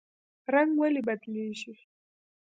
[0.53, 1.73] رنګ ولې بدلیږي؟